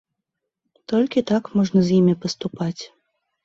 Толькі 0.93 1.23
так 1.33 1.43
можна 1.59 1.79
з 1.91 1.95
імі 2.01 2.19
паступаць. 2.27 2.79